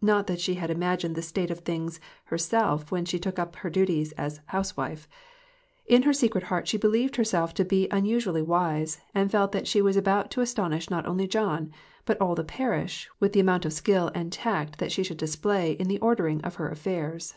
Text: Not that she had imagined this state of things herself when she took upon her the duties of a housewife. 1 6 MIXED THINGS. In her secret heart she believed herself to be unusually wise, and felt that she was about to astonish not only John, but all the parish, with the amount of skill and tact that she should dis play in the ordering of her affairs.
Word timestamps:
Not 0.00 0.28
that 0.28 0.38
she 0.40 0.54
had 0.54 0.70
imagined 0.70 1.16
this 1.16 1.26
state 1.26 1.50
of 1.50 1.58
things 1.58 1.98
herself 2.26 2.92
when 2.92 3.04
she 3.04 3.18
took 3.18 3.36
upon 3.36 3.62
her 3.62 3.68
the 3.68 3.74
duties 3.74 4.12
of 4.12 4.34
a 4.34 4.52
housewife. 4.52 5.08
1 5.08 5.08
6 5.08 5.08
MIXED 5.08 5.10
THINGS. 5.90 5.96
In 5.96 6.02
her 6.04 6.12
secret 6.12 6.44
heart 6.44 6.68
she 6.68 6.76
believed 6.78 7.16
herself 7.16 7.52
to 7.54 7.64
be 7.64 7.88
unusually 7.90 8.42
wise, 8.42 9.00
and 9.12 9.28
felt 9.28 9.50
that 9.50 9.66
she 9.66 9.82
was 9.82 9.96
about 9.96 10.30
to 10.30 10.40
astonish 10.40 10.88
not 10.88 11.04
only 11.04 11.26
John, 11.26 11.72
but 12.04 12.20
all 12.20 12.36
the 12.36 12.44
parish, 12.44 13.10
with 13.18 13.32
the 13.32 13.40
amount 13.40 13.64
of 13.64 13.72
skill 13.72 14.12
and 14.14 14.30
tact 14.30 14.78
that 14.78 14.92
she 14.92 15.02
should 15.02 15.16
dis 15.18 15.34
play 15.34 15.72
in 15.72 15.88
the 15.88 15.98
ordering 15.98 16.40
of 16.42 16.54
her 16.54 16.68
affairs. 16.68 17.34